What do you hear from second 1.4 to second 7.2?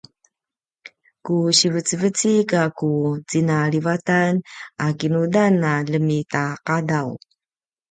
sivecivecik a ku cinalivatan a kinudan a ljemitaqadaw